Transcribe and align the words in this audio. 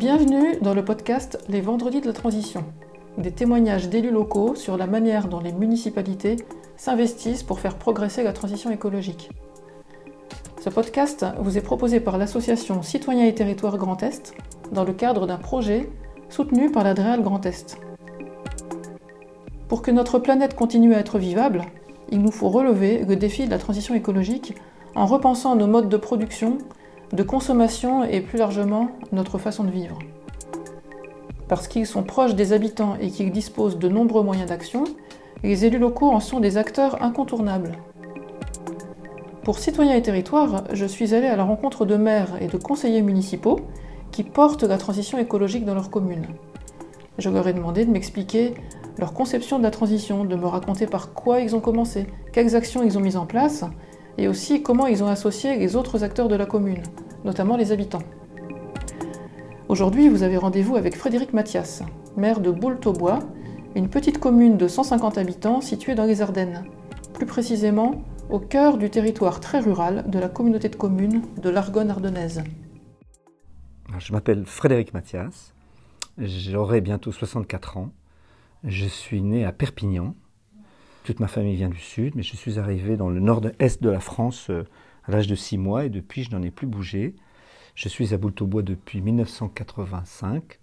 Bienvenue 0.00 0.56
dans 0.62 0.72
le 0.72 0.82
podcast 0.82 1.44
Les 1.50 1.60
Vendredis 1.60 2.00
de 2.00 2.06
la 2.06 2.14
Transition, 2.14 2.64
des 3.18 3.32
témoignages 3.32 3.90
d'élus 3.90 4.10
locaux 4.10 4.54
sur 4.54 4.78
la 4.78 4.86
manière 4.86 5.28
dont 5.28 5.40
les 5.40 5.52
municipalités 5.52 6.36
s'investissent 6.78 7.42
pour 7.42 7.60
faire 7.60 7.76
progresser 7.76 8.22
la 8.22 8.32
transition 8.32 8.70
écologique. 8.70 9.28
Ce 10.58 10.70
podcast 10.70 11.26
vous 11.40 11.58
est 11.58 11.60
proposé 11.60 12.00
par 12.00 12.16
l'association 12.16 12.80
Citoyens 12.80 13.26
et 13.26 13.34
Territoires 13.34 13.76
Grand 13.76 14.02
Est 14.02 14.32
dans 14.72 14.84
le 14.84 14.94
cadre 14.94 15.26
d'un 15.26 15.36
projet 15.36 15.90
soutenu 16.30 16.72
par 16.72 16.82
l'Adréal 16.82 17.20
Grand 17.22 17.44
Est. 17.44 17.76
Pour 19.68 19.82
que 19.82 19.90
notre 19.90 20.18
planète 20.18 20.56
continue 20.56 20.94
à 20.94 21.00
être 21.00 21.18
vivable, 21.18 21.66
il 22.10 22.22
nous 22.22 22.32
faut 22.32 22.48
relever 22.48 23.04
le 23.04 23.16
défi 23.16 23.44
de 23.44 23.50
la 23.50 23.58
transition 23.58 23.94
écologique 23.94 24.54
en 24.94 25.04
repensant 25.04 25.56
nos 25.56 25.66
modes 25.66 25.90
de 25.90 25.98
production, 25.98 26.56
de 27.12 27.22
consommation 27.22 28.04
et 28.04 28.20
plus 28.20 28.38
largement 28.38 28.88
notre 29.12 29.38
façon 29.38 29.64
de 29.64 29.70
vivre. 29.70 29.98
Parce 31.48 31.66
qu'ils 31.66 31.86
sont 31.86 32.04
proches 32.04 32.34
des 32.34 32.52
habitants 32.52 32.96
et 33.00 33.10
qu'ils 33.10 33.32
disposent 33.32 33.78
de 33.78 33.88
nombreux 33.88 34.22
moyens 34.22 34.48
d'action, 34.48 34.84
les 35.42 35.64
élus 35.64 35.78
locaux 35.78 36.10
en 36.10 36.20
sont 36.20 36.38
des 36.38 36.56
acteurs 36.56 37.02
incontournables. 37.02 37.72
Pour 39.42 39.58
Citoyens 39.58 39.96
et 39.96 40.02
Territoires, 40.02 40.64
je 40.72 40.84
suis 40.84 41.14
allée 41.14 41.26
à 41.26 41.34
la 41.34 41.44
rencontre 41.44 41.86
de 41.86 41.96
maires 41.96 42.36
et 42.40 42.46
de 42.46 42.56
conseillers 42.56 43.02
municipaux 43.02 43.58
qui 44.12 44.22
portent 44.22 44.62
la 44.62 44.78
transition 44.78 45.18
écologique 45.18 45.64
dans 45.64 45.74
leur 45.74 45.90
commune. 45.90 46.26
Je 47.18 47.30
leur 47.30 47.48
ai 47.48 47.52
demandé 47.52 47.84
de 47.84 47.90
m'expliquer 47.90 48.54
leur 48.98 49.12
conception 49.12 49.58
de 49.58 49.62
la 49.64 49.70
transition, 49.70 50.24
de 50.24 50.36
me 50.36 50.46
raconter 50.46 50.86
par 50.86 51.14
quoi 51.14 51.40
ils 51.40 51.56
ont 51.56 51.60
commencé, 51.60 52.06
quelles 52.32 52.54
actions 52.54 52.82
ils 52.84 52.98
ont 52.98 53.00
mises 53.00 53.16
en 53.16 53.26
place, 53.26 53.64
et 54.18 54.28
aussi 54.28 54.62
comment 54.62 54.86
ils 54.86 55.02
ont 55.02 55.08
associé 55.08 55.56
les 55.56 55.76
autres 55.76 56.04
acteurs 56.04 56.28
de 56.28 56.36
la 56.36 56.46
commune, 56.46 56.82
notamment 57.24 57.56
les 57.56 57.72
habitants. 57.72 58.02
Aujourd'hui, 59.68 60.08
vous 60.08 60.22
avez 60.22 60.36
rendez-vous 60.36 60.76
avec 60.76 60.96
Frédéric 60.96 61.32
Mathias, 61.32 61.82
maire 62.16 62.40
de 62.40 62.50
Boultaubois, 62.50 63.20
une 63.76 63.88
petite 63.88 64.18
commune 64.18 64.56
de 64.56 64.66
150 64.66 65.16
habitants 65.18 65.60
située 65.60 65.94
dans 65.94 66.04
les 66.04 66.22
Ardennes, 66.22 66.64
plus 67.14 67.26
précisément 67.26 68.02
au 68.28 68.38
cœur 68.38 68.78
du 68.78 68.90
territoire 68.90 69.40
très 69.40 69.60
rural 69.60 70.04
de 70.08 70.18
la 70.18 70.28
communauté 70.28 70.68
de 70.68 70.76
communes 70.76 71.22
de 71.40 71.50
l'Argonne 71.50 71.90
ardennaise. 71.90 72.42
Je 73.98 74.12
m'appelle 74.12 74.44
Frédéric 74.44 74.94
Mathias, 74.94 75.54
j'aurai 76.18 76.80
bientôt 76.80 77.12
64 77.12 77.76
ans. 77.76 77.92
Je 78.64 78.86
suis 78.86 79.22
né 79.22 79.44
à 79.44 79.52
Perpignan. 79.52 80.14
Toute 81.04 81.20
ma 81.20 81.28
famille 81.28 81.56
vient 81.56 81.70
du 81.70 81.78
sud, 81.78 82.14
mais 82.14 82.22
je 82.22 82.36
suis 82.36 82.58
arrivé 82.58 82.96
dans 82.96 83.08
le 83.08 83.20
nord-est 83.20 83.82
de 83.82 83.88
la 83.88 84.00
France 84.00 84.50
euh, 84.50 84.64
à 85.04 85.12
l'âge 85.12 85.26
de 85.26 85.34
6 85.34 85.56
mois 85.56 85.86
et 85.86 85.88
depuis 85.88 86.24
je 86.24 86.30
n'en 86.30 86.42
ai 86.42 86.50
plus 86.50 86.66
bougé. 86.66 87.14
Je 87.74 87.88
suis 87.88 88.12
à 88.12 88.18
Boultaubois 88.18 88.62
depuis 88.62 89.00
1985 89.00 90.58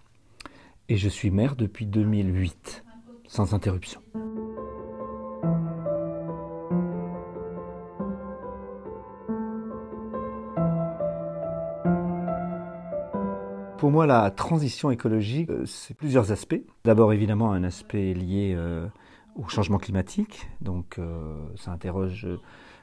et 0.90 0.98
je 0.98 1.10
suis 1.10 1.32
maire 1.32 1.56
depuis 1.56 1.86
2008, 1.86 2.86
sans 3.28 3.54
interruption. 3.54 4.02
Pour 13.78 13.92
moi, 13.92 14.08
la 14.08 14.32
transition 14.32 14.90
écologique, 14.90 15.50
euh, 15.50 15.66
c'est 15.66 15.96
plusieurs 15.96 16.32
aspects. 16.32 16.62
D'abord, 16.84 17.14
évidemment, 17.14 17.52
un 17.52 17.64
aspect 17.64 18.14
lié 18.14 18.54
euh, 18.56 18.88
au 19.38 19.48
changement 19.48 19.78
climatique. 19.78 20.48
Donc, 20.62 20.96
euh, 20.98 21.36
ça 21.58 21.72
interroge 21.72 22.28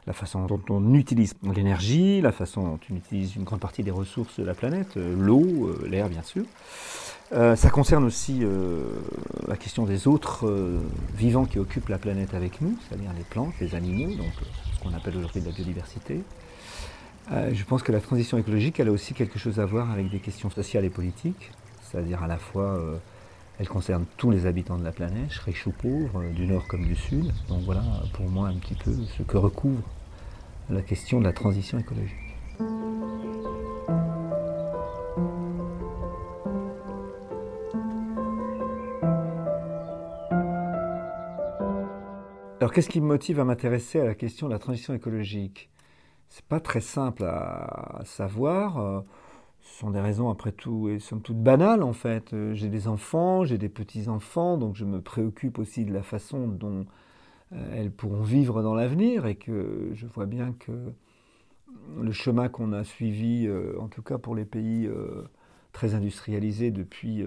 la 0.06 0.12
façon 0.12 0.46
dont 0.46 0.60
on 0.68 0.94
utilise 0.94 1.34
l'énergie, 1.54 2.20
la 2.20 2.32
façon 2.32 2.62
dont 2.62 2.80
on 2.90 2.96
utilise 2.96 3.36
une 3.36 3.44
grande 3.44 3.60
partie 3.60 3.82
des 3.82 3.90
ressources 3.90 4.38
de 4.38 4.44
la 4.44 4.54
planète, 4.54 4.96
l'eau, 4.96 5.74
l'air, 5.86 6.10
bien 6.10 6.22
sûr. 6.22 6.44
ça 7.30 7.70
concerne 7.70 8.04
aussi 8.04 8.42
la 9.48 9.56
question 9.56 9.86
des 9.86 10.06
autres 10.06 10.46
vivants 11.16 11.46
qui 11.46 11.58
occupent 11.58 11.88
la 11.88 11.96
planète 11.96 12.34
avec 12.34 12.60
nous, 12.60 12.76
c'est-à-dire 12.86 13.12
les 13.16 13.24
plantes, 13.24 13.54
les 13.62 13.74
animaux, 13.74 14.14
donc 14.14 14.32
ce 14.74 14.80
qu'on 14.82 14.94
appelle 14.94 15.16
aujourd'hui 15.16 15.40
la 15.40 15.52
biodiversité. 15.52 16.22
Euh, 17.32 17.50
je 17.54 17.64
pense 17.64 17.82
que 17.82 17.92
la 17.92 18.00
transition 18.00 18.36
écologique, 18.36 18.78
elle 18.80 18.88
a 18.88 18.92
aussi 18.92 19.14
quelque 19.14 19.38
chose 19.38 19.58
à 19.58 19.64
voir 19.64 19.90
avec 19.90 20.10
des 20.10 20.18
questions 20.18 20.50
sociales 20.50 20.84
et 20.84 20.90
politiques, 20.90 21.50
c'est-à-dire 21.82 22.22
à 22.22 22.26
la 22.26 22.36
fois, 22.36 22.64
euh, 22.64 22.96
elle 23.58 23.68
concerne 23.68 24.04
tous 24.16 24.30
les 24.30 24.46
habitants 24.46 24.78
de 24.78 24.84
la 24.84 24.92
planète, 24.92 25.32
riches 25.32 25.66
ou 25.66 25.70
pauvres, 25.70 26.22
euh, 26.22 26.30
du 26.30 26.46
nord 26.46 26.66
comme 26.66 26.84
du 26.84 26.96
sud. 26.96 27.32
Donc 27.48 27.62
voilà, 27.62 27.82
pour 28.12 28.28
moi, 28.28 28.48
un 28.48 28.56
petit 28.56 28.74
peu 28.74 28.92
ce 28.92 29.22
que 29.22 29.36
recouvre 29.36 29.82
la 30.70 30.82
question 30.82 31.20
de 31.20 31.24
la 31.24 31.32
transition 31.32 31.78
écologique. 31.78 32.16
Alors 42.60 42.72
qu'est-ce 42.72 42.88
qui 42.88 43.00
me 43.00 43.06
motive 43.06 43.40
à 43.40 43.44
m'intéresser 43.44 44.00
à 44.00 44.04
la 44.04 44.14
question 44.14 44.48
de 44.48 44.52
la 44.52 44.58
transition 44.58 44.94
écologique? 44.94 45.68
C'est 46.30 46.46
pas 46.46 46.60
très 46.60 46.80
simple 46.80 47.24
à, 47.24 48.00
savoir. 48.04 49.04
Euh, 49.64 49.70
ce 49.74 49.78
sont 49.80 49.90
des 49.90 50.00
raisons, 50.00 50.30
après 50.30 50.52
tout, 50.52 50.88
et 50.88 50.98
somme 50.98 51.22
toute 51.22 51.42
banales, 51.42 51.82
en 51.82 51.92
fait. 51.92 52.32
Euh, 52.32 52.54
j'ai 52.54 52.68
des 52.68 52.88
enfants, 52.88 53.44
j'ai 53.44 53.58
des 53.58 53.68
petits-enfants, 53.68 54.56
donc 54.58 54.76
je 54.76 54.84
me 54.84 55.00
préoccupe 55.00 55.58
aussi 55.58 55.84
de 55.84 55.92
la 55.92 56.02
façon 56.02 56.48
dont 56.48 56.86
euh, 57.52 57.74
elles 57.74 57.90
pourront 57.90 58.22
vivre 58.22 58.62
dans 58.62 58.74
l'avenir, 58.74 59.26
et 59.26 59.36
que 59.36 59.90
je 59.94 60.06
vois 60.06 60.26
bien 60.26 60.54
que 60.58 60.72
le 62.00 62.12
chemin 62.12 62.48
qu'on 62.48 62.72
a 62.72 62.84
suivi, 62.84 63.48
en 63.78 63.88
tout 63.88 64.00
cas 64.00 64.16
pour 64.16 64.34
les 64.34 64.46
pays 64.46 64.88
très 65.72 65.94
industrialisés 65.94 66.70
depuis 66.70 67.22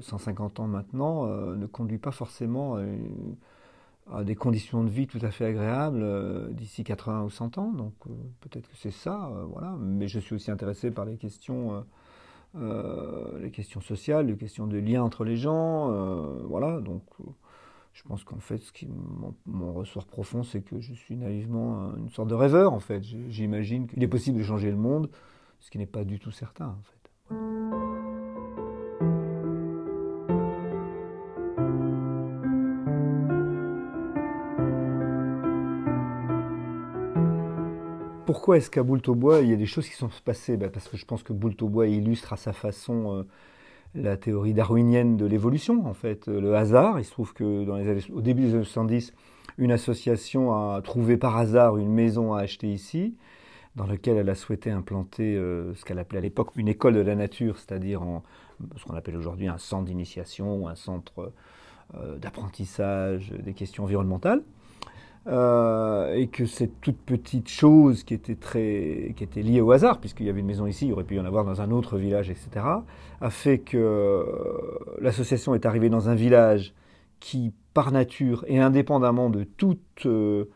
150 0.00 0.60
ans 0.60 0.68
maintenant, 0.68 1.26
ne 1.26 1.66
conduit 1.66 1.98
pas 1.98 2.12
forcément 2.12 2.76
à 2.76 2.82
une 2.82 3.36
à 4.12 4.24
des 4.24 4.34
conditions 4.34 4.84
de 4.84 4.88
vie 4.88 5.06
tout 5.06 5.20
à 5.22 5.30
fait 5.30 5.46
agréables 5.46 6.02
euh, 6.02 6.48
d'ici 6.50 6.84
80 6.84 7.24
ou 7.24 7.30
100 7.30 7.58
ans. 7.58 7.72
Donc 7.72 7.94
euh, 8.06 8.12
peut-être 8.40 8.68
que 8.68 8.76
c'est 8.76 8.90
ça, 8.90 9.26
euh, 9.26 9.44
voilà. 9.44 9.76
Mais 9.78 10.08
je 10.08 10.18
suis 10.18 10.34
aussi 10.34 10.50
intéressé 10.50 10.90
par 10.90 11.04
les 11.04 11.16
questions, 11.16 11.84
les 12.54 13.50
questions 13.50 13.80
sociales, 13.80 14.26
les 14.26 14.36
questions 14.36 14.66
de 14.66 14.78
lien 14.78 15.02
entre 15.02 15.24
les 15.24 15.36
gens, 15.36 15.88
voilà. 16.46 16.80
Donc 16.80 17.02
je 17.92 18.02
pense 18.02 18.24
qu'en 18.24 18.40
fait, 18.40 18.58
ce 18.58 18.72
qui 18.72 18.88
mon, 19.46 19.72
ressort 19.72 20.06
profond, 20.06 20.42
c'est 20.42 20.62
que 20.62 20.80
je 20.80 20.94
suis 20.94 21.16
naïvement 21.16 21.94
une 21.96 22.08
sorte 22.08 22.28
de 22.28 22.34
rêveur, 22.34 22.72
en 22.72 22.80
fait. 22.80 23.02
J'imagine 23.28 23.86
qu'il 23.86 24.02
est 24.02 24.08
possible 24.08 24.38
de 24.38 24.42
changer 24.42 24.70
le 24.70 24.76
monde, 24.76 25.10
ce 25.60 25.70
qui 25.70 25.78
n'est 25.78 25.86
pas 25.86 26.04
du 26.04 26.18
tout 26.18 26.32
certain. 26.32 26.76
Pourquoi 38.32 38.58
est-ce 38.58 38.70
qu'à 38.70 38.84
Boultaubois, 38.84 39.40
il 39.40 39.50
y 39.50 39.52
a 39.52 39.56
des 39.56 39.66
choses 39.66 39.88
qui 39.88 39.96
sont 39.96 40.08
passées? 40.24 40.56
Ben, 40.56 40.70
Parce 40.70 40.86
que 40.86 40.96
je 40.96 41.04
pense 41.04 41.24
que 41.24 41.32
Boultaubois 41.32 41.88
illustre 41.88 42.32
à 42.32 42.36
sa 42.36 42.52
façon 42.52 43.16
euh, 43.16 43.22
la 43.96 44.16
théorie 44.16 44.54
darwinienne 44.54 45.16
de 45.16 45.26
l'évolution, 45.26 45.84
en 45.84 45.94
fait. 45.94 46.28
Euh, 46.28 46.40
le 46.40 46.54
hasard, 46.54 47.00
il 47.00 47.04
se 47.04 47.10
trouve 47.10 47.34
que 47.34 47.66
au 48.12 48.20
début 48.20 48.42
des 48.42 48.54
années 48.54 48.62
70, 48.62 49.14
une 49.58 49.72
association 49.72 50.54
a 50.54 50.80
trouvé 50.80 51.16
par 51.16 51.38
hasard 51.38 51.76
une 51.76 51.92
maison 51.92 52.32
à 52.32 52.42
acheter 52.42 52.68
ici, 52.68 53.16
dans 53.74 53.88
laquelle 53.88 54.16
elle 54.16 54.30
a 54.30 54.36
souhaité 54.36 54.70
implanter 54.70 55.34
euh, 55.34 55.74
ce 55.74 55.84
qu'elle 55.84 55.98
appelait 55.98 56.18
à 56.18 56.22
l'époque 56.22 56.52
une 56.54 56.68
école 56.68 56.94
de 56.94 57.00
la 57.00 57.16
nature, 57.16 57.58
c'est-à-dire 57.58 58.00
ce 58.76 58.84
qu'on 58.84 58.94
appelle 58.94 59.16
aujourd'hui 59.16 59.48
un 59.48 59.58
centre 59.58 59.86
d'initiation 59.86 60.54
ou 60.54 60.68
un 60.68 60.76
centre 60.76 61.32
d'apprentissage 62.20 63.32
des 63.32 63.54
questions 63.54 63.82
environnementales. 63.82 64.44
Euh, 65.26 66.14
et 66.14 66.28
que 66.28 66.46
cette 66.46 66.80
toute 66.80 66.96
petite 66.96 67.48
chose 67.48 68.04
qui 68.04 68.14
était, 68.14 68.36
très, 68.36 69.12
qui 69.14 69.22
était 69.22 69.42
liée 69.42 69.60
au 69.60 69.70
hasard, 69.70 70.00
puisqu'il 70.00 70.24
y 70.24 70.30
avait 70.30 70.40
une 70.40 70.46
maison 70.46 70.66
ici, 70.66 70.86
il 70.86 70.92
aurait 70.94 71.04
pu 71.04 71.16
y 71.16 71.20
en 71.20 71.26
avoir 71.26 71.44
dans 71.44 71.60
un 71.60 71.70
autre 71.72 71.98
village, 71.98 72.30
etc., 72.30 72.64
a 73.20 73.30
fait 73.30 73.58
que 73.58 73.76
euh, 73.76 74.24
l'association 74.98 75.54
est 75.54 75.66
arrivée 75.66 75.90
dans 75.90 76.08
un 76.08 76.14
village 76.14 76.72
qui, 77.20 77.52
par 77.74 77.92
nature 77.92 78.46
et 78.48 78.60
indépendamment 78.60 79.28
de 79.28 79.44
toute 79.44 80.06
euh, 80.06 80.46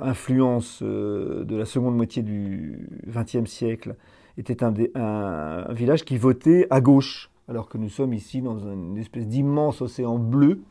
influence 0.00 0.82
de 0.82 1.56
la 1.56 1.66
seconde 1.66 1.94
moitié 1.94 2.24
du 2.24 2.88
XXe 3.06 3.48
siècle, 3.48 3.94
était 4.38 4.64
un, 4.64 4.74
un, 4.96 5.72
village 5.72 6.04
qui 6.04 6.18
votait 6.18 6.66
à 6.70 6.80
gauche, 6.80 7.30
alors 7.48 7.68
que 7.68 7.78
nous 7.78 7.90
sommes 7.90 8.12
ici 8.12 8.42
dans 8.42 8.58
une 8.58 8.98
espèce 8.98 9.28
d'immense 9.28 9.82
océan 9.82 10.18
bleu, 10.18 10.62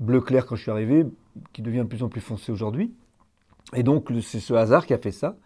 bleu 0.00 0.20
clair 0.20 0.46
quand 0.46 0.56
je 0.56 0.62
suis 0.62 0.70
arrivé, 0.70 1.06
qui 1.52 1.62
devient 1.62 1.78
de 1.80 1.84
plus 1.84 2.02
en 2.02 2.08
plus 2.08 2.20
foncé 2.20 2.52
aujourd'hui. 2.52 2.92
Et 3.74 3.82
donc, 3.82 4.10
c'est 4.22 4.40
ce 4.40 4.54
hasard 4.54 4.86
qui 4.86 4.94
a 4.94 4.98
fait 4.98 5.12
ça. 5.12 5.36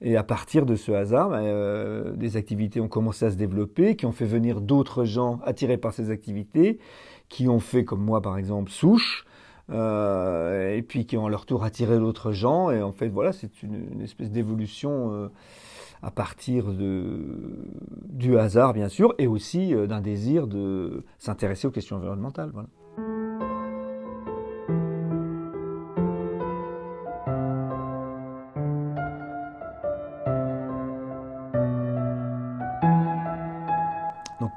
Et 0.00 0.16
à 0.16 0.22
partir 0.22 0.64
de 0.64 0.76
ce 0.76 0.92
hasard, 0.92 1.30
ben, 1.30 1.42
euh, 1.42 2.12
des 2.12 2.36
activités 2.36 2.80
ont 2.80 2.88
commencé 2.88 3.26
à 3.26 3.30
se 3.30 3.36
développer, 3.36 3.96
qui 3.96 4.06
ont 4.06 4.12
fait 4.12 4.26
venir 4.26 4.60
d'autres 4.60 5.04
gens 5.04 5.40
attirés 5.44 5.76
par 5.76 5.92
ces 5.92 6.10
activités, 6.10 6.78
qui 7.28 7.48
ont 7.48 7.58
fait, 7.58 7.84
comme 7.84 8.02
moi 8.02 8.22
par 8.22 8.38
exemple, 8.38 8.70
souche, 8.70 9.26
et 9.70 10.82
puis 10.88 11.04
qui 11.04 11.18
ont 11.18 11.26
à 11.26 11.30
leur 11.30 11.44
tour 11.44 11.62
attiré 11.64 11.98
d'autres 11.98 12.32
gens. 12.32 12.70
Et 12.70 12.80
en 12.80 12.92
fait, 12.92 13.08
voilà, 13.08 13.32
c'est 13.32 13.62
une, 13.62 14.00
espèce 14.00 14.30
d'évolution 14.30 15.30
à 16.02 16.10
partir 16.10 16.72
de, 16.72 17.68
du 18.08 18.38
hasard, 18.38 18.72
bien 18.72 18.88
sûr, 18.88 19.14
et 19.18 19.26
aussi 19.26 19.74
d'un 19.74 20.00
désir 20.00 20.46
de 20.46 21.04
s'intéresser 21.18 21.66
aux 21.66 21.70
questions 21.70 21.96
environnementales. 21.96 22.52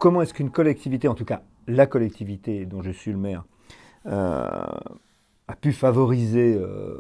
Comment 0.02 0.24
est-ce 0.24 0.34
qu'une 0.34 0.50
collectivité, 0.50 1.08
en 1.08 1.14
tout 1.14 1.26
cas 1.26 1.44
la 1.68 1.86
collectivité 1.86 2.66
dont 2.66 2.82
je 2.82 2.90
suis 2.90 3.12
le 3.12 3.20
maire, 3.20 3.46
euh, 4.08 4.66
a 5.48 5.56
pu 5.56 5.72
favoriser 5.72 6.56
euh, 6.56 7.00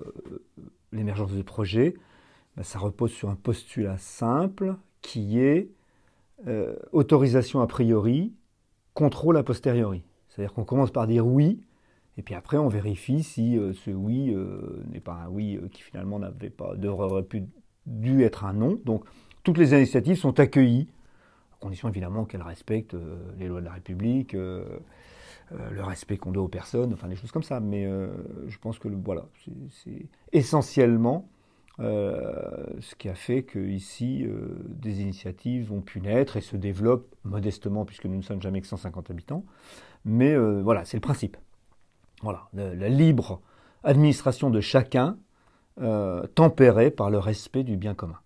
l'émergence 0.92 1.32
de 1.32 1.42
projets 1.42 1.96
ben, 2.56 2.64
Ça 2.64 2.78
repose 2.78 3.12
sur 3.12 3.30
un 3.32 3.36
postulat 3.36 3.98
simple 3.98 4.76
qui 5.02 5.40
est 5.40 5.72
euh, 6.48 6.76
autorisation 6.92 7.62
a 7.62 7.68
priori, 7.68 8.36
contrôle 8.94 9.36
a 9.38 9.42
posteriori. 9.42 10.04
C'est-à-dire 10.30 10.54
qu'on 10.54 10.64
commence 10.64 10.92
par 10.92 11.08
dire 11.08 11.26
oui, 11.26 11.60
et 12.18 12.22
puis 12.22 12.36
après 12.36 12.58
on 12.58 12.68
vérifie 12.68 13.24
si 13.24 13.58
ce 13.74 13.90
oui 13.90 14.36
n'est 14.92 15.00
pas 15.00 15.24
un 15.26 15.28
oui 15.28 15.60
qui 15.72 15.82
finalement 15.82 16.20
n'avait 16.20 16.52
pas, 16.52 16.76
dû 17.88 18.22
être 18.22 18.46
un 18.46 18.54
non. 18.54 18.80
Donc 18.86 19.06
toutes 19.44 19.58
les 19.58 19.74
initiatives 19.74 20.18
sont 20.18 20.40
accueillies 20.40 20.88
condition 21.62 21.88
évidemment 21.88 22.26
qu'elle 22.26 22.42
respecte 22.42 22.96
euh, 22.96 23.16
les 23.38 23.48
lois 23.48 23.62
de 23.62 23.66
la 23.66 23.72
République, 23.72 24.34
euh, 24.34 24.66
euh, 25.54 25.70
le 25.70 25.84
respect 25.84 26.18
qu'on 26.18 26.32
doit 26.32 26.44
aux 26.44 26.50
personnes, 26.50 26.92
enfin 26.94 27.08
des 27.08 27.16
choses 27.16 27.32
comme 27.32 27.44
ça. 27.44 27.62
Mais 27.62 27.88
je 28.48 28.58
pense 28.58 28.80
que 28.80 28.90
voilà, 28.90 29.26
c'est 29.70 30.08
essentiellement 30.34 31.30
ce 31.80 32.96
qui 32.98 33.10
a 33.10 33.16
fait 33.16 33.44
qu'ici, 33.44 34.28
des 34.68 35.02
initiatives 35.02 35.72
ont 35.72 35.82
pu 35.82 36.00
naître 36.00 36.38
et 36.38 36.42
se 36.42 36.56
développent 36.56 37.16
modestement, 37.24 37.86
puisque 37.86 38.06
nous 38.06 38.18
ne 38.18 38.22
sommes 38.22 38.42
jamais 38.42 38.62
que 38.62 38.68
150 38.68 39.10
habitants. 39.10 39.46
Mais 40.06 40.36
voilà, 40.62 40.86
c'est 40.86 40.98
le 40.98 41.02
principe. 41.02 41.38
Voilà, 42.22 42.48
la, 42.54 42.90
libre 42.90 43.42
administration 43.84 44.52
de 44.52 44.62
chacun, 44.62 45.18
tempérée 46.36 46.92
par 46.92 47.10
le 47.10 47.18
respect 47.18 47.64
du 47.64 47.78
bien 47.78 47.96
commun. 47.96 48.20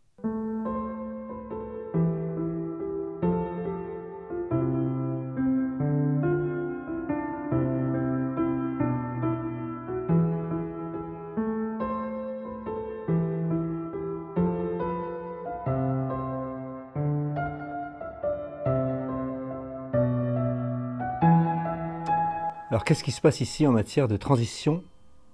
Alors 22.76 22.84
qu'est-ce 22.84 23.06
qui 23.06 23.14
se 23.14 23.22
passe 23.22 23.40
ici 23.40 23.66
en 23.66 23.72
matière 23.72 24.10
de 24.10 24.18
transition 24.18 24.84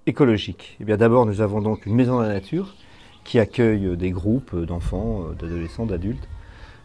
écologique? 0.06 0.76
Eh 0.78 0.84
bien 0.84 0.96
d'abord 0.96 1.26
nous 1.26 1.40
avons 1.40 1.60
donc 1.60 1.86
une 1.86 1.94
maison 1.96 2.20
de 2.20 2.22
la 2.22 2.34
nature 2.34 2.76
qui 3.24 3.40
accueille 3.40 3.96
des 3.96 4.12
groupes 4.12 4.54
d'enfants, 4.54 5.24
d'adolescents, 5.36 5.84
d'adultes 5.84 6.28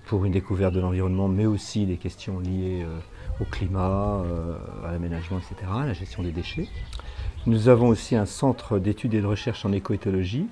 pour 0.07 0.25
une 0.25 0.31
découverte 0.31 0.73
de 0.73 0.79
l'environnement 0.79 1.27
mais 1.27 1.45
aussi 1.45 1.85
des 1.85 1.97
questions 1.97 2.39
liées 2.39 2.83
euh, 2.83 2.97
au 3.39 3.45
climat, 3.45 4.23
euh, 4.25 4.57
à 4.83 4.91
l'aménagement, 4.91 5.37
etc., 5.37 5.71
à 5.71 5.85
la 5.85 5.93
gestion 5.93 6.23
des 6.23 6.31
déchets. 6.31 6.67
Nous 7.45 7.69
avons 7.69 7.89
aussi 7.89 8.15
un 8.15 8.25
centre 8.25 8.79
d'études 8.79 9.13
et 9.13 9.21
de 9.21 9.27
recherche 9.27 9.63
en 9.63 9.71
écoéthologie, 9.71 10.47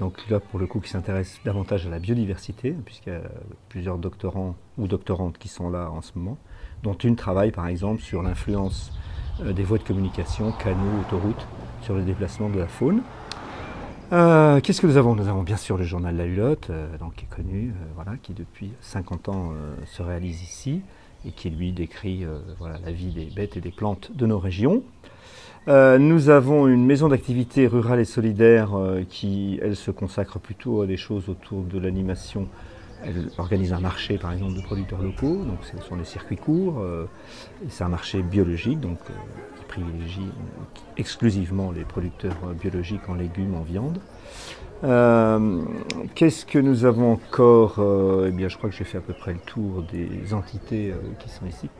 donc 0.00 0.28
là 0.28 0.40
pour 0.40 0.58
le 0.58 0.66
coup 0.66 0.80
qui 0.80 0.90
s'intéresse 0.90 1.38
davantage 1.44 1.86
à 1.86 1.90
la 1.90 2.00
biodiversité, 2.00 2.74
puisqu'il 2.84 3.12
y 3.12 3.16
a 3.16 3.22
plusieurs 3.68 3.98
doctorants 3.98 4.56
ou 4.76 4.88
doctorantes 4.88 5.38
qui 5.38 5.46
sont 5.46 5.70
là 5.70 5.88
en 5.92 6.02
ce 6.02 6.10
moment, 6.16 6.36
dont 6.82 6.94
une 6.94 7.14
travaille 7.14 7.52
par 7.52 7.68
exemple 7.68 8.02
sur 8.02 8.24
l'influence 8.24 8.90
euh, 8.90 9.05
des 9.44 9.62
voies 9.62 9.78
de 9.78 9.82
communication, 9.82 10.52
canaux, 10.52 11.00
autoroutes, 11.00 11.46
sur 11.82 11.94
le 11.94 12.02
déplacement 12.02 12.48
de 12.48 12.58
la 12.58 12.66
faune. 12.66 13.02
Euh, 14.12 14.60
qu'est-ce 14.60 14.80
que 14.80 14.86
nous 14.86 14.96
avons? 14.96 15.14
Nous 15.14 15.28
avons 15.28 15.42
bien 15.42 15.56
sûr 15.56 15.76
le 15.76 15.84
journal 15.84 16.16
La 16.16 16.26
Hulotte, 16.26 16.70
euh, 16.70 16.96
donc, 16.98 17.16
qui 17.16 17.24
est 17.24 17.34
connu, 17.34 17.72
voilà, 17.94 18.12
qui 18.22 18.32
depuis 18.32 18.70
50 18.80 19.28
ans 19.28 19.52
se 19.84 20.02
réalise 20.02 20.42
ici 20.42 20.80
et 21.26 21.32
qui 21.32 21.50
lui 21.50 21.72
décrit 21.72 22.24
voilà, 22.58 22.78
la 22.84 22.92
vie 22.92 23.10
des 23.10 23.24
bêtes 23.24 23.56
et 23.56 23.60
des 23.60 23.72
plantes 23.72 24.10
de 24.14 24.26
nos 24.26 24.38
régions. 24.38 24.82
nous 25.66 26.28
avons 26.28 26.68
une 26.68 26.86
maison 26.86 27.08
d'activité 27.08 27.66
rurale 27.66 27.98
et 27.98 28.04
solidaire 28.04 28.70
qui, 29.08 29.58
elle, 29.60 29.74
se 29.74 29.90
consacre 29.90 30.38
plutôt 30.38 30.82
à 30.82 30.86
des 30.86 30.96
choses 30.96 31.28
autour 31.28 31.62
de 31.62 31.78
l'animation 31.80 32.46
elle 33.04 33.30
organise 33.38 33.72
un 33.72 33.80
marché, 33.80 34.18
par 34.18 34.32
exemple, 34.32 34.54
de 34.54 34.62
producteurs 34.62 35.02
locaux, 35.02 35.44
donc 35.44 35.58
ce 35.62 35.80
sont 35.86 35.96
des 35.96 36.04
circuits 36.04 36.36
courts. 36.36 36.80
Euh, 36.80 37.08
c'est 37.68 37.84
un 37.84 37.88
marché 37.88 38.22
biologique, 38.22 38.80
donc 38.80 38.98
euh, 39.10 39.12
qui 39.56 39.64
privilégie 39.64 40.28
exclusivement 40.96 41.72
les 41.72 41.84
producteurs 41.84 42.36
euh, 42.44 42.52
biologiques 42.52 43.08
en 43.08 43.14
légumes, 43.14 43.54
en 43.54 43.62
viande. 43.62 44.00
Qu'est-ce 46.14 46.44
que 46.44 46.58
nous 46.58 46.84
avons 46.84 47.12
encore 47.12 47.82
Eh 48.26 48.30
bien, 48.30 48.48
je 48.48 48.58
crois 48.58 48.68
que 48.68 48.76
j'ai 48.76 48.84
fait 48.84 48.98
à 48.98 49.00
peu 49.00 49.14
près 49.14 49.32
le 49.32 49.38
tour 49.38 49.82
des 49.90 50.34
entités 50.34 50.92
qui 51.18 51.30
sont 51.30 51.46
ici. 51.46 51.70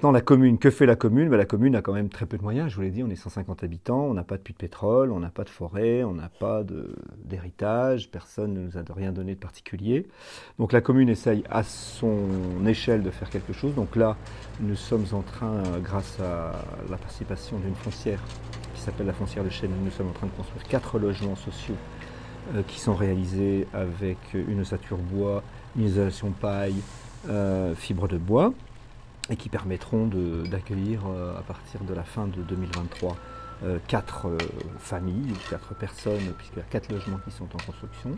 Maintenant, 0.00 0.12
la 0.12 0.22
commune, 0.22 0.56
que 0.56 0.70
fait 0.70 0.86
la 0.86 0.96
commune? 0.96 1.28
Ben, 1.28 1.36
La 1.36 1.44
commune 1.44 1.76
a 1.76 1.82
quand 1.82 1.92
même 1.92 2.08
très 2.08 2.24
peu 2.24 2.38
de 2.38 2.42
moyens. 2.42 2.70
Je 2.70 2.76
vous 2.76 2.80
l'ai 2.80 2.90
dit, 2.90 3.02
on 3.02 3.10
est 3.10 3.16
150 3.16 3.62
habitants, 3.64 4.06
on 4.06 4.14
n'a 4.14 4.24
pas 4.24 4.38
de 4.38 4.42
puits 4.42 4.54
de 4.54 4.58
pétrole, 4.58 5.12
on 5.12 5.20
n'a 5.20 5.28
pas 5.28 5.44
de 5.44 5.50
forêt, 5.50 6.04
on 6.04 6.14
n'a 6.14 6.30
pas 6.30 6.62
d'héritage, 7.22 8.10
personne 8.10 8.54
ne 8.54 8.60
nous 8.62 8.78
a 8.78 8.94
rien 8.96 9.12
donné 9.12 9.34
de 9.34 9.38
particulier. 9.38 10.06
Donc 10.58 10.72
la 10.72 10.80
commune 10.80 11.10
essaye 11.10 11.44
à 11.50 11.62
son 11.64 12.64
échelle 12.66 13.02
de 13.02 13.10
faire 13.10 13.28
quelque 13.28 13.52
chose. 13.52 13.74
Donc 13.74 13.94
là, 13.94 14.16
nous 14.60 14.74
sommes 14.74 15.04
en 15.12 15.20
train, 15.20 15.60
grâce 15.84 16.18
à 16.18 16.52
la 16.88 16.96
participation 16.96 17.58
d'une 17.58 17.74
foncière 17.74 18.22
qui 18.74 18.80
s'appelle 18.80 19.06
la 19.06 19.12
foncière 19.12 19.44
de 19.44 19.50
Chêne, 19.50 19.70
nous 19.84 19.90
sommes 19.90 20.08
en 20.08 20.12
train 20.12 20.28
de 20.28 20.32
construire 20.32 20.64
quatre 20.64 20.98
logements 20.98 21.36
sociaux 21.36 21.76
euh, 22.54 22.62
qui 22.66 22.80
sont 22.80 22.94
réalisés 22.94 23.66
avec 23.74 24.16
une 24.32 24.60
ossature 24.60 24.96
bois, 24.96 25.42
une 25.76 25.84
isolation 25.84 26.30
paille, 26.30 26.80
euh, 27.28 27.74
fibre 27.74 28.08
de 28.08 28.16
bois 28.16 28.54
et 29.28 29.36
qui 29.36 29.48
permettront 29.48 30.06
d'accueillir 30.06 31.02
euh, 31.06 31.38
à 31.38 31.42
partir 31.42 31.82
de 31.84 31.94
la 31.94 32.02
fin 32.02 32.26
de 32.26 32.42
2023 32.42 33.16
euh, 33.62 33.78
quatre 33.88 34.26
euh, 34.26 34.38
familles, 34.78 35.34
quatre 35.50 35.74
personnes, 35.74 36.32
puisqu'il 36.38 36.58
y 36.58 36.62
a 36.62 36.64
quatre 36.64 36.90
logements 36.90 37.18
qui 37.18 37.30
sont 37.30 37.44
en 37.54 37.58
construction. 37.58 38.16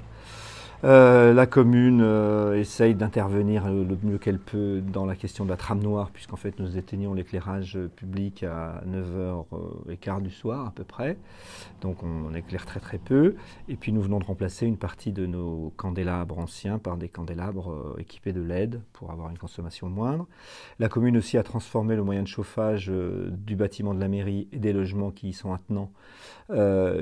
Euh, 0.85 1.33
la 1.33 1.47
commune 1.47 2.01
euh, 2.03 2.59
essaye 2.59 2.97
d'intervenir 2.97 3.71
le 3.71 3.97
mieux 4.03 4.19
qu'elle 4.19 4.41
peut 4.41 4.81
dans 4.81 5.07
la 5.07 5.15
question 5.15 5.45
de 5.45 5.51
la 5.51 5.57
trame 5.57 5.81
noire, 5.81 6.11
puisqu'en 6.11 6.37
fait 6.37 6.59
nous 6.59 6.77
éteignons 6.77 7.15
l'éclairage 7.15 7.79
public 7.95 8.43
à 8.43 8.83
9h15 8.89 10.23
du 10.23 10.31
soir 10.31 10.67
à 10.67 10.73
peu 10.73 10.83
près. 10.83 11.19
Donc 11.83 12.03
on, 12.03 12.35
éclaire 12.35 12.67
très 12.67 12.81
très 12.81 12.99
peu. 12.99 13.37
Et 13.69 13.77
puis 13.77 13.93
nous 13.93 14.03
venons 14.03 14.19
de 14.19 14.25
remplacer 14.25 14.67
une 14.67 14.77
partie 14.77 15.13
de 15.13 15.25
nos 15.25 15.73
candélabres 15.77 16.39
anciens 16.39 16.79
par 16.79 16.97
des 16.97 17.09
candélabres 17.09 17.71
euh, 17.71 18.01
équipés 18.01 18.33
de 18.33 18.43
LED 18.43 18.81
pour 18.93 19.13
avoir 19.13 19.31
une 19.31 19.39
consommation 19.39 19.89
moindre. 19.89 20.27
La 20.81 20.89
commune 20.89 21.17
aussi 21.17 21.39
a 21.39 21.45
transformé 21.45 21.95
le 21.95 22.03
moyen 22.03 22.23
de 22.23 22.29
chauffage 22.29 22.91
du 23.29 23.55
bâtiment 23.55 23.95
de 23.95 24.01
la 24.01 24.09
mairie 24.09 24.49
et 24.51 24.59
des 24.59 24.73
logements 24.73 25.11
qui 25.11 25.29
y 25.29 25.33
sont 25.33 25.53
attenants, 25.53 25.93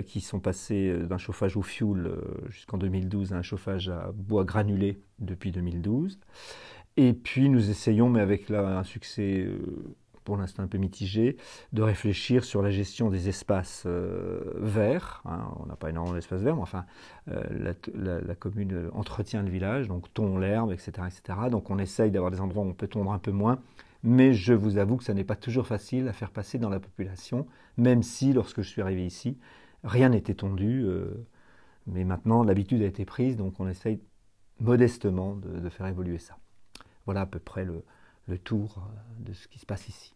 qui 0.07 0.21
sont 0.21 0.41
passés 0.41 0.95
d'un 1.09 1.19
chauffage 1.19 1.57
au 1.57 1.63
fioul 1.63 2.13
jusqu'en 2.49 2.79
2012 2.79 3.33
à 3.33 3.37
un 3.37 3.43
chauffage 3.43 3.70
à 3.71 4.11
bois 4.13 4.45
granulé 4.45 5.01
depuis 5.19 5.53
2012. 5.53 6.19
Et 6.97 7.13
puis 7.13 7.49
nous 7.49 7.71
essayons, 7.71 8.09
mais 8.09 8.21
avec 8.21 8.51
un 8.51 8.83
succès 8.83 9.45
euh, 9.47 9.59
pour 10.25 10.37
l'instant 10.37 10.63
un 10.63 10.67
peu 10.67 10.79
mitigé, 10.79 11.37
de 11.73 11.83
réfléchir 11.83 12.45
sur 12.45 12.63
la 12.63 12.71
gestion 12.71 13.11
des 13.11 13.29
espaces 13.29 13.85
euh, 13.87 14.41
verts. 14.57 15.23
Hein. 15.25 15.49
On 15.61 15.67
n'a 15.67 15.77
pas 15.77 15.91
énormément 15.91 16.15
d'espaces 16.15 16.43
verts, 16.43 16.57
mais 16.57 16.63
enfin, 16.63 16.85
euh, 17.29 17.73
la, 17.95 18.35
commune 18.35 18.91
entretient 18.93 19.43
le 19.43 19.51
village, 19.51 19.89
donc 19.89 20.13
tond 20.13 20.39
l'herbe, 20.39 20.73
etc., 20.73 20.93
etc. 21.07 21.39
Donc 21.51 21.71
on 21.71 21.79
essaye 21.79 22.11
d'avoir 22.11 22.31
des 22.31 22.41
endroits 22.41 22.65
où 22.65 22.69
on 22.69 22.75
peut 22.75 22.89
tondre 22.89 23.13
un 23.13 23.19
peu 23.19 23.33
moins, 23.33 23.61
mais 24.03 24.35
je 24.35 24.53
vous 24.53 24.79
avoue 24.79 24.97
que 24.97 25.05
ça 25.05 25.15
n'est 25.15 25.25
pas 25.25 25.37
toujours 25.37 25.67
facile 25.67 26.09
à 26.09 26.13
faire 26.13 26.31
passer 26.31 26.59
dans 26.59 26.71
la 26.71 26.81
population, 26.81 27.47
même 27.77 28.03
si 28.03 28.33
lorsque 28.33 28.63
je 28.63 28.69
suis 28.69 28.83
arrivé 28.83 29.07
ici, 29.07 29.39
Rien 29.83 30.11
n'est 30.11 30.19
étendu, 30.19 30.87
mais 31.93 32.05
maintenant 32.05 32.43
l'habitude 32.43 32.83
a 32.83 32.87
été 32.87 33.05
prise, 33.05 33.37
donc 33.37 33.61
on 33.61 33.69
essaye 33.69 34.01
modestement 34.61 35.37
de, 35.37 35.69
faire 35.69 35.87
évoluer 35.87 36.19
ça. 36.19 36.37
Voilà 37.07 37.23
à 37.23 37.27
peu 37.27 37.39
près 37.39 37.65
le 37.65 38.39
tour 38.39 38.83
de 39.19 39.33
ce 39.33 39.49
qui 39.49 39.59
se 39.59 39.67
passe 39.67 39.89
ici. 39.89 40.15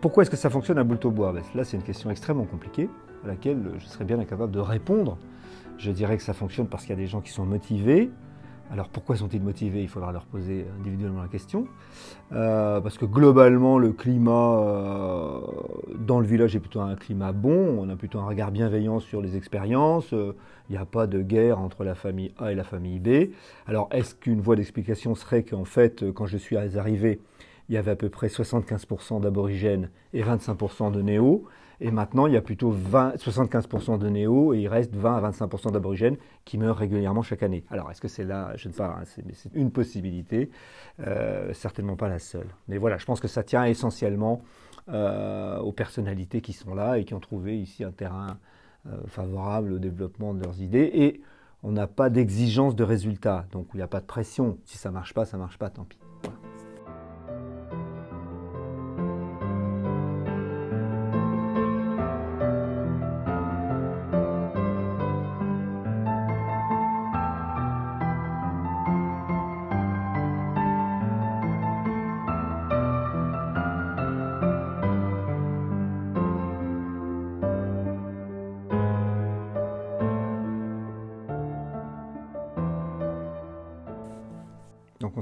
Pourquoi 0.00 0.22
est-ce 0.22 0.30
que 0.30 0.36
ça 0.36 0.50
fonctionne 0.50 0.78
à 0.78 0.84
Boulot-Bois 0.84 1.32
ben, 1.32 1.42
Là, 1.54 1.64
c'est 1.64 1.76
une 1.76 1.82
question 1.82 2.10
extrêmement 2.10 2.44
compliquée 2.44 2.88
à 3.24 3.28
laquelle 3.28 3.72
je 3.78 3.86
serais 3.86 4.04
bien 4.04 4.18
incapable 4.18 4.52
de 4.52 4.60
répondre. 4.60 5.16
Je 5.78 5.90
dirais 5.90 6.16
que 6.16 6.22
ça 6.22 6.34
fonctionne 6.34 6.66
parce 6.66 6.84
qu'il 6.84 6.90
y 6.90 6.98
a 6.98 7.00
des 7.00 7.06
gens 7.06 7.20
qui 7.20 7.32
sont 7.32 7.44
motivés. 7.44 8.10
Alors 8.70 8.88
pourquoi 8.88 9.16
sont-ils 9.16 9.42
motivés? 9.42 9.82
Il 9.82 9.88
faudra 9.88 10.12
leur 10.12 10.24
poser 10.24 10.66
individuellement 10.80 11.22
la 11.22 11.28
question. 11.28 11.66
Euh, 12.32 12.80
parce 12.80 12.98
que 12.98 13.04
globalement, 13.04 13.78
le 13.78 13.92
climat 13.92 14.58
euh, 14.58 15.40
dans 15.98 16.18
le 16.20 16.26
village 16.26 16.56
est 16.56 16.60
plutôt 16.60 16.80
un 16.80 16.96
climat 16.96 17.32
bon. 17.32 17.78
On 17.80 17.88
a 17.88 17.96
plutôt 17.96 18.18
un 18.18 18.26
regard 18.26 18.50
bienveillant 18.50 18.98
sur 18.98 19.22
les 19.22 19.36
expériences. 19.36 20.12
Il 20.12 20.72
n'y 20.72 20.76
a 20.76 20.84
pas 20.84 21.06
de 21.06 21.22
guerre 21.22 21.60
entre 21.60 21.84
la 21.84 21.94
famille 21.94 22.32
A 22.38 22.52
et 22.52 22.54
la 22.54 22.64
famille 22.64 22.98
B. 22.98 23.30
Alors 23.66 23.88
est-ce 23.92 24.14
qu'une 24.14 24.40
voie 24.40 24.56
d'explication 24.56 25.14
serait 25.14 25.44
qu'en 25.44 25.64
fait, 25.64 26.04
quand 26.12 26.26
je 26.26 26.36
suis 26.36 26.56
arrivé, 26.56 27.20
il 27.68 27.74
y 27.74 27.78
avait 27.78 27.92
à 27.92 27.96
peu 27.96 28.08
près 28.08 28.28
75% 28.28 29.20
d'aborigènes 29.20 29.90
et 30.12 30.22
25% 30.22 30.92
de 30.92 31.02
néo. 31.02 31.44
Et 31.80 31.90
maintenant, 31.90 32.26
il 32.26 32.32
y 32.32 32.36
a 32.36 32.42
plutôt 32.42 32.72
75% 32.72 33.98
de 33.98 34.08
néo 34.08 34.54
et 34.54 34.60
il 34.60 34.68
reste 34.68 34.94
20 34.94 35.16
à 35.16 35.30
25% 35.30 35.72
d'aborigènes 35.72 36.16
qui 36.44 36.56
meurent 36.56 36.76
régulièrement 36.76 37.22
chaque 37.22 37.42
année. 37.42 37.64
Alors, 37.70 37.90
est-ce 37.90 38.00
que 38.00 38.08
c'est 38.08 38.24
là 38.24 38.52
Je 38.56 38.68
ne 38.68 38.72
sais 38.72 38.78
pas, 38.78 38.98
hein, 39.00 39.04
c'est 39.04 39.54
une 39.54 39.70
possibilité, 39.70 40.50
euh, 41.00 41.52
certainement 41.52 41.96
pas 41.96 42.08
la 42.08 42.18
seule. 42.18 42.48
Mais 42.68 42.78
voilà, 42.78 42.96
je 42.96 43.04
pense 43.04 43.20
que 43.20 43.28
ça 43.28 43.42
tient 43.42 43.64
essentiellement 43.64 44.40
euh, 44.88 45.58
aux 45.58 45.72
personnalités 45.72 46.40
qui 46.40 46.54
sont 46.54 46.74
là 46.74 46.96
et 46.96 47.04
qui 47.04 47.12
ont 47.12 47.20
trouvé 47.20 47.58
ici 47.58 47.84
un 47.84 47.92
terrain 47.92 48.38
euh, 48.86 48.96
favorable 49.06 49.72
au 49.72 49.78
développement 49.78 50.32
de 50.32 50.42
leurs 50.42 50.62
idées. 50.62 50.90
Et 50.94 51.20
on 51.62 51.72
n'a 51.72 51.86
pas 51.86 52.08
d'exigence 52.08 52.74
de 52.74 52.84
résultat, 52.84 53.46
donc 53.52 53.66
il 53.74 53.78
n'y 53.78 53.82
a 53.82 53.88
pas 53.88 54.00
de 54.00 54.06
pression. 54.06 54.58
Si 54.64 54.78
ça 54.78 54.88
ne 54.88 54.94
marche 54.94 55.12
pas, 55.12 55.26
ça 55.26 55.36
ne 55.36 55.42
marche 55.42 55.58
pas, 55.58 55.68
tant 55.68 55.84
pis. 55.84 55.98
Donc 56.22 56.32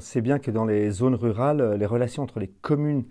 sait 0.05 0.21
bien 0.21 0.39
que 0.39 0.51
dans 0.51 0.65
les 0.65 0.91
zones 0.91 1.15
rurales, 1.15 1.61
euh, 1.61 1.77
les 1.77 1.85
relations 1.85 2.23
entre 2.23 2.39
les 2.39 2.47
communes 2.47 3.05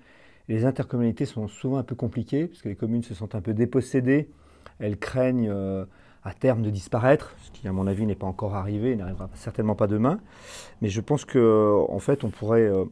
et 0.48 0.54
les 0.54 0.64
intercommunalités 0.64 1.26
sont 1.26 1.48
souvent 1.48 1.78
un 1.78 1.82
peu 1.82 1.94
compliquées, 1.94 2.46
parce 2.46 2.62
que 2.62 2.68
les 2.68 2.76
communes 2.76 3.02
se 3.02 3.14
sentent 3.14 3.34
un 3.34 3.40
peu 3.40 3.52
dépossédées, 3.52 4.28
elles 4.78 4.98
craignent 4.98 5.50
euh, 5.50 5.84
à 6.22 6.32
terme 6.32 6.62
de 6.62 6.70
disparaître, 6.70 7.34
ce 7.42 7.50
qui 7.50 7.66
à 7.66 7.72
mon 7.72 7.86
avis 7.86 8.06
n'est 8.06 8.14
pas 8.14 8.26
encore 8.26 8.54
arrivé, 8.54 8.94
n'arrivera 8.96 9.28
certainement 9.34 9.74
pas 9.74 9.86
demain. 9.86 10.20
Mais 10.80 10.88
je 10.88 11.00
pense 11.00 11.24
qu'en 11.24 11.86
en 11.90 11.98
fait 11.98 12.24
on 12.24 12.30
pourrait 12.30 12.62
euh, 12.62 12.84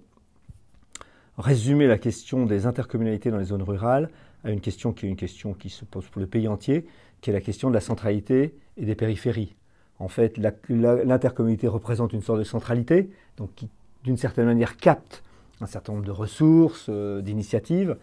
résumer 1.38 1.86
la 1.86 1.98
question 1.98 2.44
des 2.44 2.66
intercommunalités 2.66 3.30
dans 3.30 3.38
les 3.38 3.46
zones 3.46 3.62
rurales 3.62 4.10
à 4.44 4.50
une 4.50 4.60
question 4.60 4.92
qui 4.92 5.06
est 5.06 5.08
une 5.08 5.16
question 5.16 5.54
qui 5.54 5.70
se 5.70 5.84
pose 5.84 6.08
pour 6.08 6.20
le 6.20 6.26
pays 6.26 6.48
entier, 6.48 6.86
qui 7.20 7.30
est 7.30 7.32
la 7.32 7.40
question 7.40 7.68
de 7.68 7.74
la 7.74 7.80
centralité 7.80 8.56
et 8.76 8.84
des 8.84 8.96
périphéries. 8.96 9.54
En 10.00 10.08
fait, 10.08 10.36
l'intercommunalité 10.68 11.68
représente 11.68 12.12
une 12.12 12.22
sorte 12.22 12.40
de 12.40 12.44
centralité, 12.44 13.08
donc 13.36 13.54
qui, 13.54 13.68
d'une 14.04 14.16
certaine 14.16 14.46
manière, 14.46 14.76
capte 14.76 15.22
un 15.60 15.66
certain 15.66 15.92
nombre 15.92 16.04
de 16.04 16.10
ressources, 16.10 16.86
euh, 16.88 17.20
d'initiatives, 17.22 17.96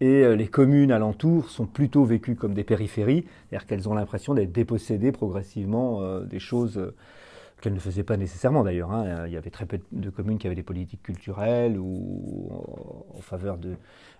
et 0.00 0.24
euh, 0.24 0.34
les 0.34 0.46
communes 0.46 0.92
alentours 0.92 1.50
sont 1.50 1.66
plutôt 1.66 2.04
vécues 2.04 2.36
comme 2.36 2.54
des 2.54 2.64
périphéries, 2.64 3.24
c'est-à-dire 3.48 3.66
qu'elles 3.66 3.88
ont 3.88 3.94
l'impression 3.94 4.34
d'être 4.34 4.52
dépossédées 4.52 5.12
progressivement 5.12 6.00
euh, 6.00 6.24
des 6.24 6.38
choses 6.38 6.92
qu'elles 7.60 7.74
ne 7.74 7.78
faisaient 7.78 8.04
pas 8.04 8.16
nécessairement 8.16 8.64
d'ailleurs. 8.64 8.90
Hein. 8.92 9.26
Il 9.26 9.32
y 9.32 9.36
avait 9.36 9.50
très 9.50 9.66
peu 9.66 9.78
de 9.92 10.10
communes 10.10 10.38
qui 10.38 10.46
avaient 10.46 10.56
des 10.56 10.62
politiques 10.62 11.02
culturelles 11.02 11.78
ou 11.78 12.50
en 13.16 13.20
faveur 13.20 13.58
de, 13.58 13.74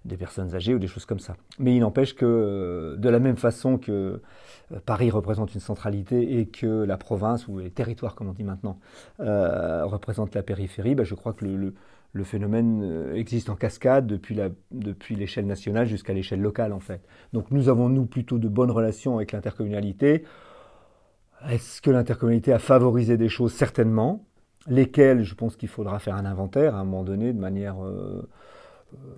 des 0.04 0.16
personnes 0.16 0.54
âgées 0.54 0.74
ou 0.74 0.78
des 0.78 0.86
choses 0.86 1.06
comme 1.06 1.18
ça. 1.18 1.36
Mais 1.58 1.74
il 1.74 1.80
n'empêche 1.80 2.14
que 2.14 2.96
de 2.98 3.08
la 3.08 3.18
même 3.18 3.36
façon 3.36 3.78
que 3.78 4.22
Paris 4.86 5.10
représente 5.10 5.54
une 5.54 5.60
centralité 5.60 6.38
et 6.38 6.46
que 6.46 6.84
la 6.84 6.96
province, 6.96 7.48
ou 7.48 7.58
les 7.58 7.70
territoires 7.70 8.14
comme 8.14 8.28
on 8.28 8.32
dit 8.32 8.44
maintenant, 8.44 8.78
euh, 9.20 9.84
représentent 9.84 10.34
la 10.34 10.42
périphérie, 10.42 10.94
ben, 10.94 11.04
je 11.04 11.14
crois 11.14 11.32
que 11.32 11.44
le, 11.44 11.74
le, 12.12 12.24
phénomène 12.24 12.82
euh, 12.84 13.14
existe 13.14 13.50
en 13.50 13.56
cascade 13.56 14.06
depuis, 14.06 14.34
la, 14.34 14.48
depuis 14.70 15.16
l'échelle 15.16 15.46
nationale 15.46 15.86
jusqu'à 15.86 16.12
l'échelle 16.12 16.40
locale 16.40 16.72
en 16.72 16.80
fait. 16.80 17.02
Donc 17.32 17.50
nous 17.50 17.68
avons 17.68 17.88
nous 17.88 18.06
plutôt 18.06 18.38
de 18.38 18.48
bonnes 18.48 18.70
relations 18.70 19.16
avec 19.16 19.32
l'intercommunalité. 19.32 20.24
Est-ce 21.48 21.80
que 21.80 21.90
l'intercommunalité 21.90 22.52
a 22.52 22.58
favorisé 22.58 23.16
des 23.16 23.28
choses? 23.28 23.52
Certainement. 23.52 24.24
Lesquelles, 24.66 25.22
je 25.22 25.34
pense 25.34 25.56
qu'il 25.56 25.68
faudra 25.68 25.98
faire 25.98 26.14
un 26.14 26.26
inventaire 26.26 26.74
à 26.74 26.80
un 26.80 26.84
moment 26.84 27.02
donné 27.02 27.32
de 27.32 27.38
manière 27.38 27.82
euh, 27.84 28.28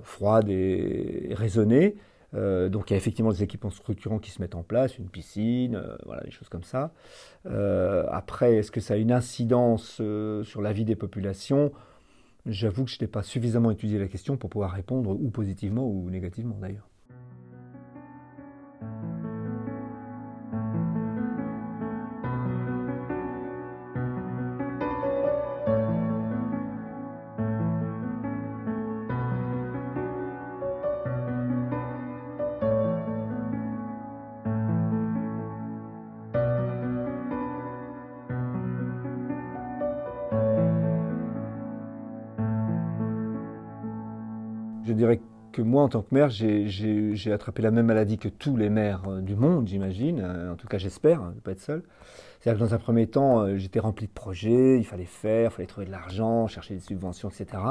froide 0.03 0.49
et 0.49 1.31
raisonnée. 1.33 1.97
Euh, 2.35 2.69
donc 2.69 2.91
il 2.91 2.95
y 2.95 2.95
a 2.95 2.97
effectivement 2.97 3.31
des 3.31 3.43
équipements 3.43 3.71
structurants 3.71 4.19
qui 4.19 4.31
se 4.31 4.41
mettent 4.41 4.55
en 4.55 4.63
place, 4.63 4.99
une 4.99 5.09
piscine, 5.09 5.77
euh, 5.77 5.97
voilà, 6.07 6.23
des 6.23 6.31
choses 6.31 6.49
comme 6.49 6.63
ça. 6.63 6.93
Euh, 7.47 8.07
après, 8.11 8.57
est-ce 8.57 8.71
que 8.71 8.81
ça 8.81 8.95
a 8.95 8.97
une 8.97 9.13
incidence 9.13 10.01
sur 10.43 10.63
la 10.63 10.73
vie 10.73 10.85
des 10.85 10.97
populations? 10.97 11.73
J'avoue 12.47 12.85
que 12.85 12.91
je 12.91 12.99
n'ai 13.01 13.07
pas 13.07 13.23
suffisamment 13.23 13.71
étudié 13.71 13.99
la 13.99 14.09
question 14.09 14.37
pour 14.37 14.51
pouvoir 14.51 14.73
répondre 14.73 15.11
ou 15.11 15.31
positivement 15.31 15.87
ou 15.87 16.11
négativement 16.11 16.57
d'ailleurs. 16.61 16.89
Je 44.93 44.97
dirais 44.99 45.23
que 45.53 45.63
moi, 45.63 45.85
en 45.85 45.89
tant 45.89 46.03
que 46.03 46.15
maire, 46.15 46.29
j'ai 46.29 47.33
attrapé 47.33 47.63
la 47.63 47.71
même 47.71 47.87
maladie 47.87 48.19
que 48.19 48.29
tous 48.29 48.59
les 48.59 48.69
maires 48.69 49.09
euh, 49.09 49.21
du 49.23 49.37
monde, 49.37 49.67
j'imagine. 49.67 50.21
Euh, 50.21 50.53
en 50.53 50.55
tout 50.55 50.69
cas, 50.69 50.77
j'espère, 50.77 51.23
hein, 51.23 51.33
ne 51.35 51.41
pas 51.41 51.53
être 51.53 51.63
seul. 51.63 51.83
C'est-à-dire 52.39 52.61
que 52.61 52.69
dans 52.69 52.75
un 52.75 52.79
premier 52.79 53.07
temps, 53.07 53.41
euh, 53.41 53.57
j'étais 53.57 53.81
rempli 53.81 54.07
de 54.07 54.13
projets, 54.13 54.77
il 54.77 54.85
fallait 54.85 55.07
faire, 55.07 55.51
il 55.51 55.55
fallait 55.55 55.67
trouver 55.67 55.87
de 55.87 55.91
l'argent, 55.91 56.47
chercher 56.47 56.75
des 56.75 56.81
subventions, 56.81 57.31
etc. 57.31 57.63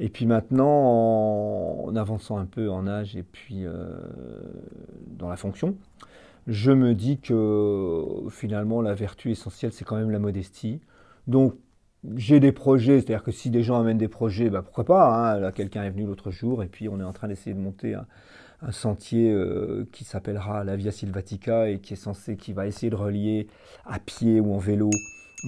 Et 0.00 0.08
puis 0.08 0.26
maintenant, 0.26 1.86
en, 1.86 1.94
avançant 1.94 2.38
un 2.38 2.46
peu 2.46 2.68
en 2.68 2.88
âge 2.88 3.14
et 3.14 3.22
puis 3.22 3.64
dans 5.06 5.28
la 5.28 5.36
fonction, 5.36 5.76
je 6.48 6.72
me 6.72 6.92
dis 6.96 7.20
que 7.20 8.04
finalement, 8.30 8.82
la 8.82 8.94
vertu 8.94 9.30
essentielle, 9.30 9.72
c'est 9.72 9.84
quand 9.84 9.96
même 9.96 10.10
la 10.10 10.18
modestie. 10.18 10.80
Donc, 11.28 11.54
j'ai 12.16 12.40
des 12.40 12.52
projets, 12.52 13.00
c'est-à-dire 13.00 13.22
que 13.22 13.30
si 13.30 13.50
des 13.50 13.62
gens 13.62 13.78
amènent 13.78 13.98
des 13.98 14.08
projets, 14.08 14.50
bah 14.50 14.62
pourquoi 14.62 14.84
pas. 14.84 15.34
Hein. 15.34 15.38
Là, 15.38 15.52
quelqu'un 15.52 15.84
est 15.84 15.90
venu 15.90 16.04
l'autre 16.04 16.30
jour 16.30 16.62
et 16.62 16.66
puis 16.66 16.88
on 16.88 16.98
est 17.00 17.04
en 17.04 17.12
train 17.12 17.28
d'essayer 17.28 17.54
de 17.54 17.60
monter 17.60 17.94
un, 17.94 18.06
sentier 18.70 19.32
euh, 19.32 19.88
qui 19.90 20.04
s'appellera 20.04 20.62
la 20.62 20.76
Via 20.76 20.92
Silvatica 20.92 21.68
et 21.68 21.80
qui 21.80 21.94
est 21.94 21.96
censé, 21.96 22.36
qui 22.36 22.52
va 22.52 22.68
essayer 22.68 22.90
de 22.90 22.96
relier 22.96 23.48
à 23.84 23.98
pied 23.98 24.38
ou 24.38 24.54
en 24.54 24.58
vélo 24.58 24.90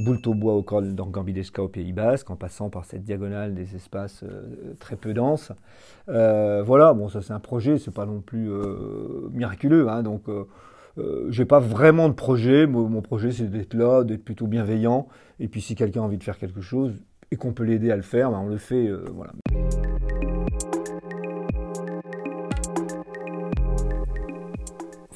Boult 0.05 0.27
au 0.27 0.35
bois 0.35 0.55
au 0.55 0.63
col 0.63 0.97
d'Orgambidesca 0.97 1.63
au 1.63 1.69
Pays 1.69 1.93
Basque, 1.93 2.29
en 2.29 2.35
passant 2.35 2.71
par 2.71 2.85
cette 2.85 3.05
diagonale 3.05 3.55
des 3.55 3.77
espaces 3.77 4.25
très 4.81 4.97
peu 4.97 5.15
denses. 5.15 5.53
voilà, 6.09 6.93
bon, 6.93 7.09
ça 7.09 7.23
c'est 7.23 7.33
un 7.33 7.39
projet, 7.39 7.79
c'est 7.79 7.95
pas 7.95 8.05
non 8.05 8.21
plus 8.21 8.51
miraculeux, 9.31 9.89
hein, 9.89 10.03
donc 10.03 10.25
euh, 10.99 11.27
j'ai 11.31 11.45
pas 11.45 11.59
vraiment 11.59 12.09
de 12.09 12.15
projet. 12.15 12.67
Mon, 12.67 13.03
projet, 13.03 13.33
c'est 13.33 13.51
d'être 13.51 13.75
là, 13.75 14.05
d'être 14.05 14.25
plutôt 14.25 14.47
bienveillant. 14.47 15.09
Et 15.41 15.49
puis, 15.49 15.61
si 15.61 15.75
quelqu'un 15.75 16.03
a 16.03 16.05
envie 16.05 16.19
de 16.19 16.25
faire 16.25 16.39
quelque 16.39 16.61
chose 16.61 16.93
et 17.31 17.37
qu'on 17.37 17.53
peut 17.53 17.65
l'aider 17.65 17.91
à 17.91 17.97
le 17.97 18.03
faire, 18.03 18.31
ben, 18.31 18.39
on 18.39 18.49
le 18.49 18.59
fait. 18.59 18.87
Euh. 18.87 19.05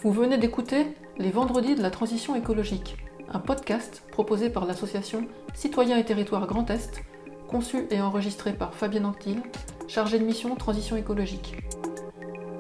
Vous 0.01 0.13
venez 0.13 0.39
d'écouter 0.39 0.87
Les 1.19 1.31
Vendredis 1.31 1.75
de 1.75 1.83
la 1.83 1.91
Transition 1.91 2.35
écologique, 2.37 2.97
un 3.33 3.41
podcast 3.41 4.05
proposé 4.11 4.51
par 4.51 4.65
l'association 4.65 5.27
Citoyens 5.55 5.99
et 5.99 6.05
Territoires 6.05 6.47
Grand 6.47 6.71
Est, 6.71 7.03
conçu 7.49 7.87
et 7.91 8.01
enregistré 8.01 8.53
par 8.53 8.75
Fabienne 8.75 9.07
Anctil, 9.07 9.43
chargée 9.89 10.19
de 10.19 10.25
mission 10.25 10.55
Transition 10.55 10.97
écologique. 10.97 11.57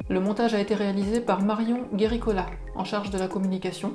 Le 0.09 0.21
montage 0.21 0.55
a 0.55 0.61
été 0.61 0.75
réalisé 0.75 1.21
par 1.21 1.43
Marion 1.43 1.83
Guéricola, 1.95 2.47
en 2.79 2.85
charge 2.85 3.11
de 3.11 3.19
la 3.19 3.29
communication. 3.29 3.93